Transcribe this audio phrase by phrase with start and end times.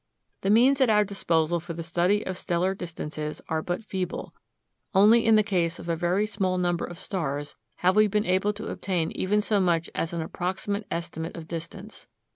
[0.41, 4.33] The means at our disposal for the study of stellar distances are but feeble.
[4.95, 8.51] Only in the case of a very small number of stars have we been able
[8.53, 12.07] to obtain even so much as an approximate estimate of distance.